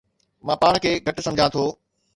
[0.49, 1.65] مان پاڻ کي گهٽ سمجهان ٿو